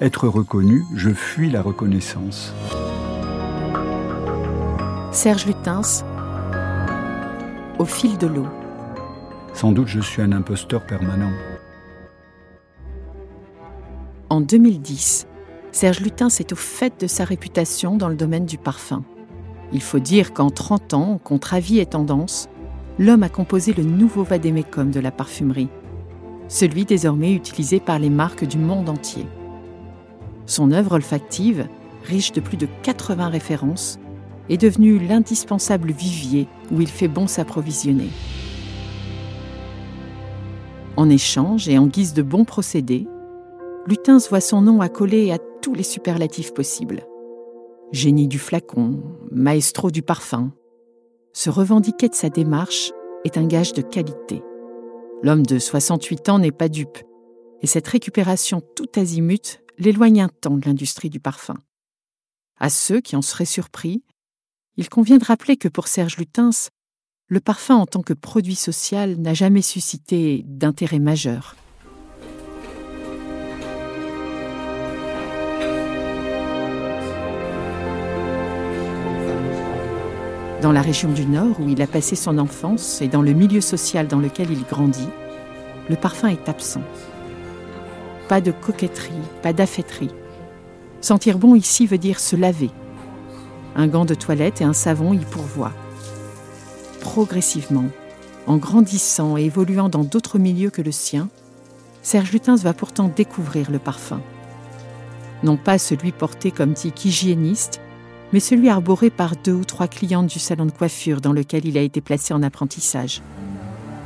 [0.00, 2.52] Être reconnu, je fuis la reconnaissance.
[5.12, 6.04] Serge Lutens,
[7.78, 8.48] au fil de l'eau.
[9.52, 11.30] Sans doute je suis un imposteur permanent.
[14.30, 15.28] En 2010,
[15.70, 19.04] Serge Lutens est au fait de sa réputation dans le domaine du parfum.
[19.72, 22.48] Il faut dire qu'en 30 ans, contre avis et tendance,
[22.98, 25.70] l'homme a composé le nouveau vadémécum de la parfumerie,
[26.48, 29.24] celui désormais utilisé par les marques du monde entier.
[30.46, 31.68] Son œuvre olfactive,
[32.04, 33.98] riche de plus de 80 références,
[34.48, 38.10] est devenue l'indispensable vivier où il fait bon s'approvisionner.
[40.96, 43.08] En échange et en guise de bon procédé,
[43.86, 47.06] Lutens voit son nom accolé à tous les superlatifs possibles.
[47.92, 50.52] Génie du flacon, maestro du parfum.
[51.32, 52.92] Se revendiquer de sa démarche
[53.24, 54.42] est un gage de qualité.
[55.22, 56.98] L'homme de 68 ans n'est pas dupe,
[57.62, 61.56] et cette récupération tout azimut l'éloigne un temps de l'industrie du parfum.
[62.58, 64.04] À ceux qui en seraient surpris,
[64.76, 66.70] il convient de rappeler que pour Serge Lutens,
[67.28, 71.56] le parfum en tant que produit social n'a jamais suscité d'intérêt majeur.
[80.60, 83.60] Dans la région du Nord où il a passé son enfance et dans le milieu
[83.60, 85.08] social dans lequel il grandit,
[85.90, 86.82] le parfum est absent.
[88.28, 90.14] Pas de coquetterie, pas d'affêterie.
[91.00, 92.70] Sentir bon ici veut dire se laver.
[93.76, 95.74] Un gant de toilette et un savon y pourvoient.
[97.00, 97.90] Progressivement,
[98.46, 101.28] en grandissant et évoluant dans d'autres milieux que le sien,
[102.02, 104.20] Serge Lutens va pourtant découvrir le parfum.
[105.42, 107.80] Non pas celui porté comme tic hygiéniste,
[108.32, 111.76] mais celui arboré par deux ou trois clientes du salon de coiffure dans lequel il
[111.76, 113.22] a été placé en apprentissage.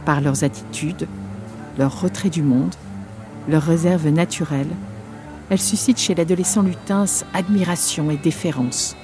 [0.05, 1.07] Par leurs attitudes,
[1.79, 2.75] leur retrait du monde,
[3.49, 4.71] leur réserve naturelle,
[5.51, 8.97] elles suscitent chez l'adolescent Lutens admiration et déférence.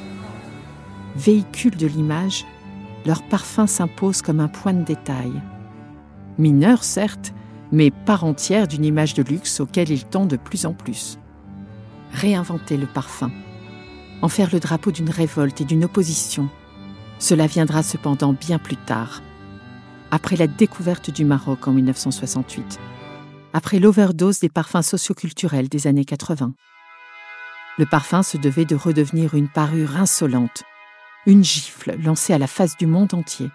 [1.17, 2.45] Véhicule de l'image,
[3.07, 5.33] leur parfum s'impose comme un point de détail.
[6.39, 7.33] Mineur, certes,
[7.73, 11.19] mais part entière d'une image de luxe auquel il tend de plus en plus.
[12.13, 13.31] Réinventer le parfum,
[14.23, 16.49] en faire le drapeau d'une révolte et d'une opposition,
[17.19, 19.23] cela viendra cependant bien plus tard,
[20.11, 22.79] après la découverte du Maroc en 1968,
[23.55, 26.55] après l'overdose des parfums socioculturels des années 80.
[27.79, 30.65] Le parfum se devait de redevenir une parure insolente,
[31.25, 33.49] une gifle lancée à la face du monde entier.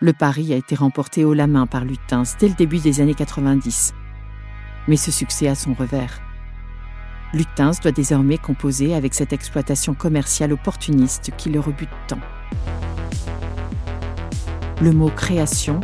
[0.00, 3.14] Le pari a été remporté haut la main par Lutens dès le début des années
[3.14, 3.94] 90.
[4.88, 6.20] Mais ce succès a son revers.
[7.32, 12.20] Lutens doit désormais composer avec cette exploitation commerciale opportuniste qui le rebute tant.
[14.80, 15.80] Le mot création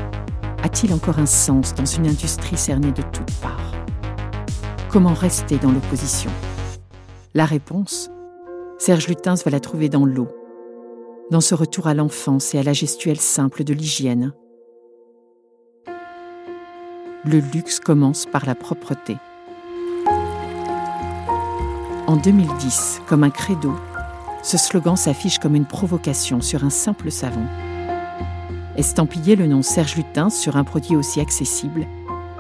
[0.62, 3.74] a-t-il encore un sens dans une industrie cernée de toutes parts?
[4.90, 6.30] Comment rester dans l'opposition?
[7.34, 8.10] La réponse,
[8.78, 10.28] Serge Lutens va la trouver dans l'eau,
[11.30, 14.32] dans ce retour à l'enfance et à la gestuelle simple de l'hygiène.
[17.24, 19.16] Le luxe commence par la propreté.
[22.06, 23.74] En 2010, comme un credo,
[24.42, 27.46] ce slogan s'affiche comme une provocation sur un simple savon.
[28.78, 31.84] Estampiller le nom Serge Lutens sur un produit aussi accessible,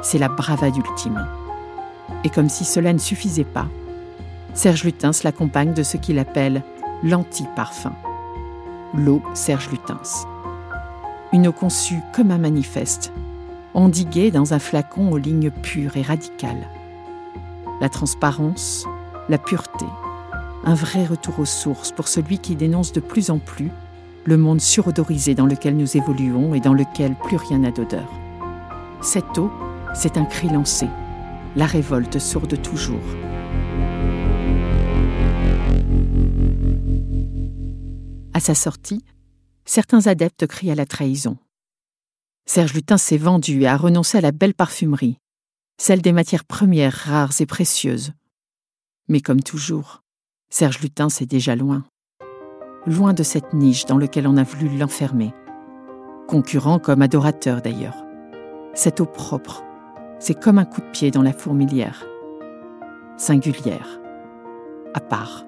[0.02, 1.26] c'est la bravade ultime.
[2.22, 3.66] Et comme si cela ne suffisait pas,
[4.54, 6.62] Serge Lutens l'accompagne de ce qu'il appelle
[7.02, 7.92] l'anti-parfum.
[8.94, 10.28] L'eau Serge Lutens.
[11.32, 13.12] Une eau conçue comme un manifeste,
[13.74, 16.68] endiguée dans un flacon aux lignes pures et radicales.
[17.80, 18.86] La transparence,
[19.28, 19.86] la pureté,
[20.62, 23.72] un vrai retour aux sources pour celui qui dénonce de plus en plus
[24.28, 28.12] le monde surodorisé dans lequel nous évoluons et dans lequel plus rien n'a d'odeur.
[29.00, 29.50] Cette eau,
[29.94, 30.86] c'est un cri lancé,
[31.56, 33.00] la révolte sourde toujours.
[38.34, 39.02] À sa sortie,
[39.64, 41.38] certains adeptes crient à la trahison.
[42.44, 45.16] Serge Lutin s'est vendu et a renoncé à la belle parfumerie,
[45.80, 48.12] celle des matières premières rares et précieuses.
[49.08, 50.02] Mais comme toujours,
[50.50, 51.86] Serge Lutin, c'est déjà loin
[52.86, 55.34] loin de cette niche dans laquelle on a voulu l'enfermer.
[56.26, 58.04] Concurrent comme adorateur d'ailleurs.
[58.74, 59.64] Cette eau propre,
[60.18, 62.04] c'est comme un coup de pied dans la fourmilière.
[63.16, 64.00] Singulière.
[64.94, 65.44] À part.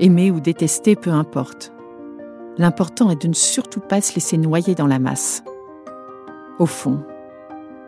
[0.00, 1.72] Aimer ou détester, peu importe.
[2.58, 5.42] L'important est de ne surtout pas se laisser noyer dans la masse.
[6.58, 7.00] Au fond,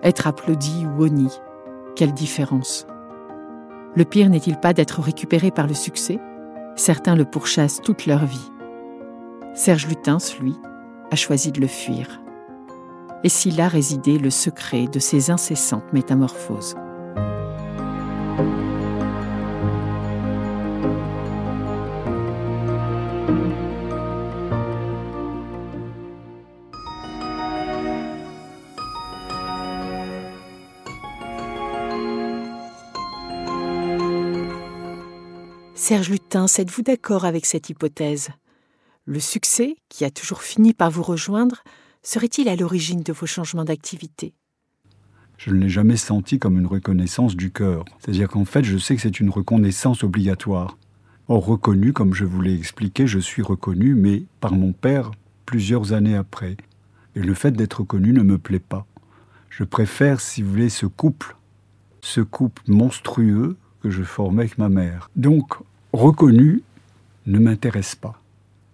[0.02, 1.30] être applaudi ou honni,
[1.94, 2.86] quelle différence
[3.94, 6.18] Le pire n'est-il pas d'être récupéré par le succès?
[6.76, 8.52] Certains le pourchassent toute leur vie.
[9.54, 10.54] Serge Lutens, lui,
[11.10, 12.20] a choisi de le fuir.
[13.24, 16.76] Et s'il là résidé le secret de ses incessantes métamorphoses?
[35.88, 38.30] Serge Lutin, êtes-vous d'accord avec cette hypothèse?
[39.04, 41.62] Le succès, qui a toujours fini par vous rejoindre,
[42.02, 44.34] serait-il à l'origine de vos changements d'activité?
[45.38, 47.84] Je ne l'ai jamais senti comme une reconnaissance du cœur.
[48.00, 50.76] C'est-à-dire qu'en fait, je sais que c'est une reconnaissance obligatoire.
[51.28, 55.12] Or, reconnu, comme je vous l'ai expliqué, je suis reconnu, mais par mon père
[55.44, 56.56] plusieurs années après.
[57.14, 58.86] Et le fait d'être reconnu ne me plaît pas.
[59.50, 61.36] Je préfère, si vous voulez, ce couple,
[62.00, 65.10] ce couple monstrueux que je formais avec ma mère.
[65.92, 66.62] Reconnu
[67.26, 68.20] ne m'intéresse pas.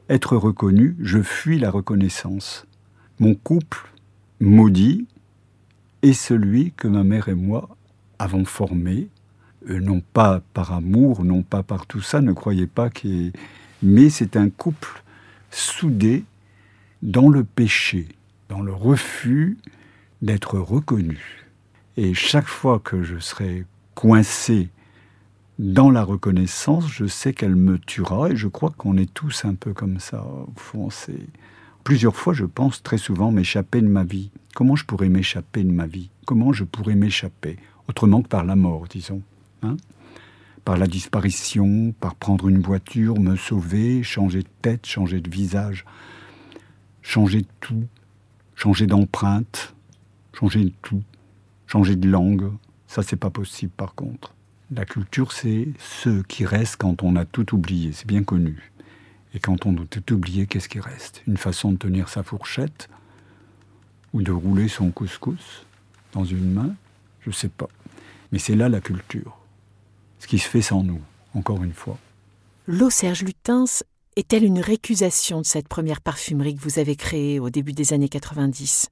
[0.08, 2.66] Être reconnu, je fuis la reconnaissance.
[3.18, 3.90] Mon couple
[4.40, 5.06] maudit
[6.02, 7.76] est celui que ma mère et moi
[8.18, 9.08] avons formé,
[9.68, 13.32] euh, non pas par amour, non pas par tout ça, ne croyez pas qu'il
[13.82, 15.02] Mais c'est un couple
[15.50, 16.24] soudé
[17.02, 18.08] dans le péché,
[18.48, 19.58] dans le refus
[20.20, 21.46] d'être reconnu.
[21.96, 24.68] Et chaque fois que je serai coincé
[25.62, 29.54] dans la reconnaissance, je sais qu'elle me tuera, et je crois qu'on est tous un
[29.54, 30.88] peu comme ça, au fond.
[31.84, 34.30] Plusieurs fois, je pense très souvent m'échapper de ma vie.
[34.56, 36.10] Comment je pourrais m'échapper de ma vie?
[36.26, 37.58] Comment je pourrais m'échapper?
[37.88, 39.22] Autrement que par la mort, disons.
[39.62, 39.76] Hein?
[40.64, 45.84] Par la disparition, par prendre une voiture, me sauver, changer de tête, changer de visage,
[47.02, 47.86] changer de tout,
[48.56, 49.76] changer d'empreinte,
[50.32, 51.04] changer de tout,
[51.68, 52.50] changer de langue.
[52.88, 54.34] Ça, c'est pas possible par contre.
[54.74, 58.72] La culture, c'est ce qui reste quand on a tout oublié, c'est bien connu.
[59.34, 61.22] Et quand on a tout oublié, qu'est-ce qui reste?
[61.26, 62.88] Une façon de tenir sa fourchette,
[64.14, 65.66] ou de rouler son couscous
[66.14, 66.74] dans une main,
[67.20, 67.68] je ne sais pas.
[68.30, 69.36] Mais c'est là la culture,
[70.18, 71.02] ce qui se fait sans nous,
[71.34, 71.98] encore une fois.
[72.66, 73.84] L'eau Serge Lutens
[74.16, 78.08] est-elle une récusation de cette première parfumerie que vous avez créée au début des années
[78.08, 78.88] 90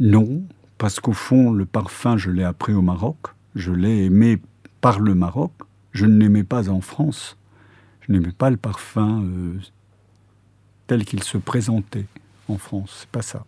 [0.00, 0.42] Non,
[0.76, 3.16] parce qu'au fond, le parfum, je l'ai appris au Maroc,
[3.54, 4.40] je l'ai aimé
[4.80, 5.52] par le Maroc,
[5.92, 7.36] je ne l'aimais pas en France,
[8.00, 9.58] je n'aimais pas le parfum euh,
[10.86, 12.06] tel qu'il se présentait
[12.48, 12.98] en France.
[13.00, 13.44] C'est pas ça.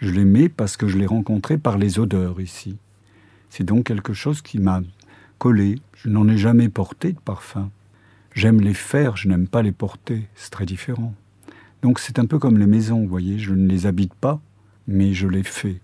[0.00, 2.76] Je l'aimais parce que je l'ai rencontré par les odeurs ici.
[3.50, 4.82] C'est donc quelque chose qui m'a
[5.38, 5.78] collé.
[5.94, 7.70] Je n'en ai jamais porté de parfum.
[8.34, 10.26] J'aime les faire, je n'aime pas les porter.
[10.34, 11.14] C'est très différent.
[11.82, 13.38] Donc c'est un peu comme les maisons, vous voyez.
[13.38, 14.40] Je ne les habite pas,
[14.88, 15.80] mais je les fais.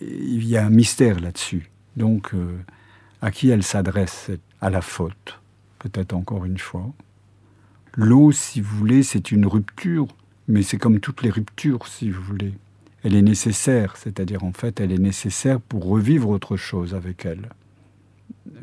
[0.00, 1.70] il y a un mystère là-dessus.
[2.00, 2.58] Donc, euh,
[3.22, 4.30] à qui elle s'adresse
[4.60, 5.40] À la faute,
[5.78, 6.90] peut-être encore une fois.
[7.94, 10.08] L'eau, si vous voulez, c'est une rupture
[10.50, 12.52] mais c'est comme toutes les ruptures, si vous voulez.
[13.02, 17.48] Elle est nécessaire, c'est-à-dire en fait, elle est nécessaire pour revivre autre chose avec elle.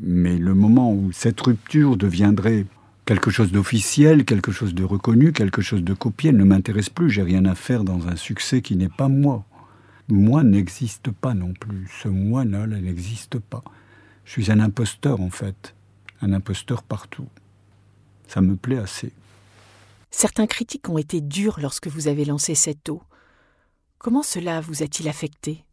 [0.02, 2.66] Mais le moment où cette rupture deviendrait
[3.06, 7.10] quelque chose d'officiel, quelque chose de reconnu, quelque chose de copié, elle ne m'intéresse plus.
[7.10, 9.46] J'ai rien à faire dans un succès qui n'est pas moi.
[10.10, 11.90] Moi n'existe pas non plus.
[12.02, 13.64] Ce moi-là, elle n'existe pas.
[14.26, 15.76] Je suis un imposteur en fait,
[16.22, 17.28] un imposteur partout.
[18.28, 19.12] Ça me plaît assez.
[20.12, 23.04] Certains critiques ont été durs lorsque vous avez lancé cette eau.
[23.98, 25.64] Comment cela vous a-t-il affecté?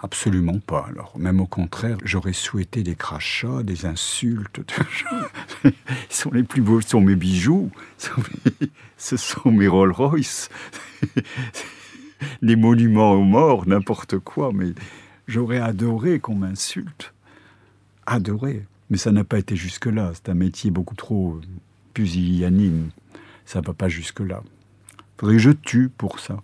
[0.00, 0.86] Absolument pas.
[0.88, 4.60] Alors, même au contraire, j'aurais souhaité des crachats, des insultes.
[5.64, 5.72] Ils
[6.08, 7.72] sont les plus beaux, ce sont mes bijoux,
[8.96, 10.50] ce sont mes Rolls Royce,
[12.42, 14.50] les monuments aux morts, n'importe quoi.
[14.52, 14.72] Mais
[15.26, 17.12] j'aurais adoré qu'on m'insulte.
[18.06, 18.64] Adoré.
[18.90, 20.12] Mais ça n'a pas été jusque-là.
[20.14, 21.40] C'est un métier beaucoup trop
[21.94, 22.90] pusillanime.
[23.44, 24.42] Ça va pas jusque-là.
[25.18, 26.40] Faudrait que je tue pour ça.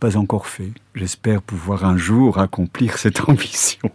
[0.00, 0.72] Pas encore fait.
[0.94, 3.90] J'espère pouvoir un jour accomplir cette ambition.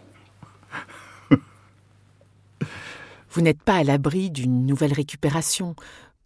[3.30, 5.76] Vous n'êtes pas à l'abri d'une nouvelle récupération.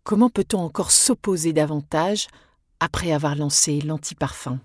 [0.04, 2.28] Comment peut-on encore s'opposer davantage
[2.82, 4.58] après avoir lancé l'anti-parfum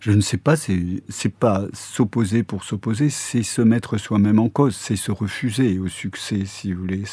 [0.00, 4.74] je ne sais pas, c'est pas s'opposer pour s'opposer, c'est se mettre soi-même en cause,
[4.74, 7.04] c'est se refuser au succès, si vous voulez.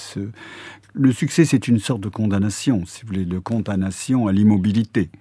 [0.93, 5.11] Le succès, c'est une sorte de condamnation, si vous voulez, de condamnation à l'immobilité.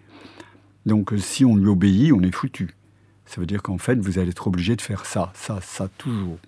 [0.87, 2.71] Donc, si on lui obéit, on est foutu.
[3.26, 6.38] Ça veut dire qu'en fait, vous allez être obligé de faire ça, ça, ça, toujours.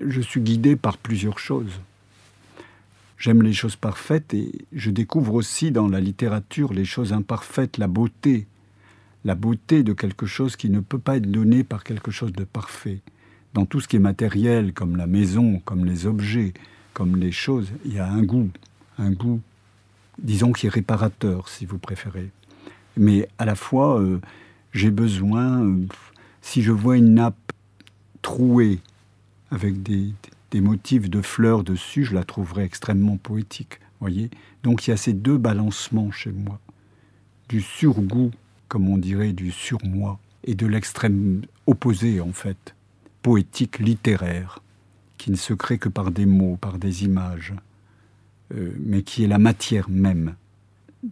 [0.00, 1.82] Je suis guidé par plusieurs choses.
[3.22, 7.86] J'aime les choses parfaites et je découvre aussi dans la littérature les choses imparfaites, la
[7.86, 8.48] beauté,
[9.24, 12.42] la beauté de quelque chose qui ne peut pas être donné par quelque chose de
[12.42, 12.98] parfait.
[13.54, 16.52] Dans tout ce qui est matériel, comme la maison, comme les objets,
[16.94, 18.50] comme les choses, il y a un goût,
[18.98, 19.40] un goût,
[20.18, 22.28] disons, qui est réparateur, si vous préférez.
[22.96, 24.20] Mais à la fois, euh,
[24.72, 25.86] j'ai besoin, euh,
[26.40, 27.52] si je vois une nappe
[28.20, 28.80] trouée
[29.52, 30.12] avec des,
[30.52, 33.80] des, motifs de fleurs dessus, je la trouverai extrêmement poétique.
[34.00, 34.30] Voyez
[34.62, 36.60] Donc il y a ces deux balancements chez moi.
[37.48, 38.30] Du surgoût
[38.72, 42.74] comme on dirait, du surmoi, et de l'extrême opposé, en fait,
[43.20, 44.60] poétique littéraire,
[45.18, 47.52] qui ne se crée que par des mots, par des images,
[48.54, 50.36] euh, mais qui est la matière même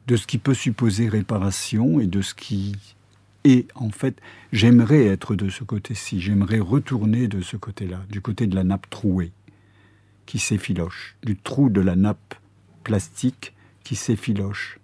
[0.06, 2.76] de ce qui peut supposer réparation et de ce qui
[3.44, 4.20] est en fait,
[4.52, 8.88] j'aimerais être de ce côté-ci, j'aimerais retourner de ce côté-là, du côté de la nappe
[8.90, 9.32] trouée
[10.26, 12.34] qui s'effiloche, du trou de la nappe
[12.84, 14.78] plastique qui s'effiloche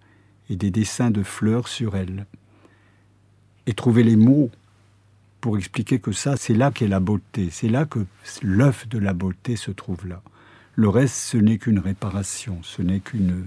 [0.51, 2.27] et des dessins de fleurs sur elle.
[3.67, 4.51] Et trouver les mots
[5.41, 8.05] pour expliquer que ça, c'est là qu'est la beauté, c'est là que
[8.43, 10.23] l'œuf de la beauté se trouve là.
[10.75, 13.47] Le reste, ce n'est qu'une réparation, ce n'est qu'une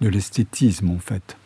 [0.00, 1.36] de l'esthétisme en fait.